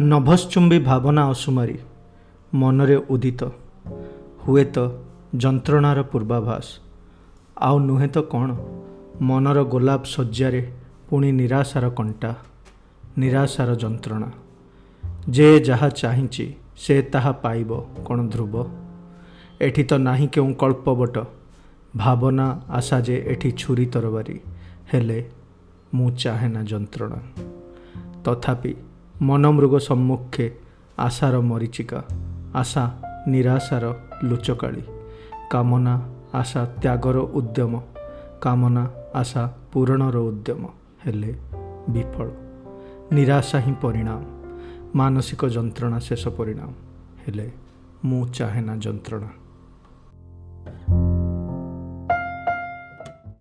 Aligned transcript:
ନଭଶ୍ଚୁମ୍ବୀ 0.00 0.78
ଭାବନା 0.78 1.28
ଅସୁମାରୀ 1.28 1.78
ମନରେ 2.54 2.96
ଉଦିତ। 2.96 3.44
ହୁଏତ 4.46 4.90
ଯନ୍ତ୍ରଣାର 5.36 6.02
ପୂର୍ବାଭାସ। 6.02 6.64
ଆଉ 7.56 7.78
ନୁହେଁ 7.78 8.08
ତ 8.08 8.18
କ'ଣ? 8.20 8.56
ମନର 9.20 9.64
ଗୋଲାପ 9.64 10.04
ଶଯ୍ୟାରେ 10.04 10.70
ପୁଣି 11.08 11.32
ନିରାଶାର 11.32 11.88
କଣ୍ଟା 11.88 12.34
ନିରାଶାର 13.18 13.74
ଯନ୍ତ୍ରଣା। 13.74 14.32
ଯେ 15.30 15.60
ଯାହା 15.60 15.88
ଚାହିଁଛି 15.88 16.54
ସେ 16.76 17.02
ତାହା 17.02 17.32
ପାଇବ 17.32 17.84
କ'ଣ 18.04 18.28
ଧ୍ରୁବ? 18.28 18.66
ଏଠି 19.60 19.84
ତ 19.84 19.94
ନାହିଁ 19.94 20.28
କେଉଁ 20.28 20.54
କଳ୍ପବଟ। 20.54 21.24
ଭାବନା 21.96 22.60
ଆଶା 22.68 23.00
ଯେ 23.00 23.24
ଏଠି 23.26 23.52
ଛୁରୀ 23.52 23.86
ତରବାରୀ 23.86 24.40
ହେଲେ 24.94 25.30
ମୁଁ 25.94 26.10
ଚାହେଁ 26.10 26.50
ନା 26.50 26.62
ଯନ୍ତ୍ରଣା। 26.62 27.16
ତଥାପି 28.24 28.74
ମନମୃଗ 29.26 29.74
ସମ୍ମୁଖେ 29.78 30.46
ଆଶାର 30.98 31.34
ମରିଚିକା 31.40 32.00
ଆଶା 32.54 32.84
ନିରାଶାର 33.28 33.84
ଲୁଚକାଳି 34.22 34.82
କାମନା 35.50 35.94
ଆଶା 36.34 36.62
ତ୍ୟାଗର 36.82 37.16
ଉଦ୍ୟମ 37.38 37.72
କାମନା 38.42 38.84
ଆଶା 39.14 39.42
ପୂରଣର 39.72 40.16
ଉଦ୍ୟମ 40.30 40.62
ହେଲେ 41.04 41.32
ବିଫଳ। 41.92 42.28
ନିରାଶା 43.12 43.58
ହିଁ 43.64 43.72
ପରିଣାମ 43.82 44.20
ମାନସିକ 44.94 45.42
ଯନ୍ତ୍ରଣା 45.56 45.98
ଶେଷ 45.98 46.24
ପରିଣାମ 46.28 46.70
ହେଲେ 47.22 47.46
ମୁଁ 48.04 48.22
ଚାହେଁ 48.36 48.62
ନା 48.66 48.74
ଯନ୍ତ୍ରଣା। 48.76 49.30